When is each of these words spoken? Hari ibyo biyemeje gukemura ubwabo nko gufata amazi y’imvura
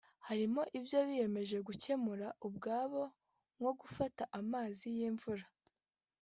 Hari 0.25 0.43
ibyo 0.77 0.99
biyemeje 1.07 1.57
gukemura 1.67 2.27
ubwabo 2.47 3.01
nko 3.57 3.71
gufata 3.81 4.23
amazi 4.39 4.85
y’imvura 4.95 5.45